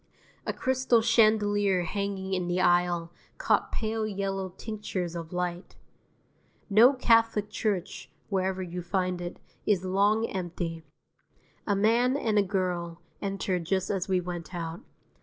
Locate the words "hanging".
1.83-2.33